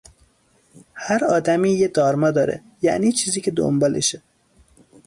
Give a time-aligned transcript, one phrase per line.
[0.95, 4.21] هر آدمی یه دارما داره، یعنی چیزی که دنبالشه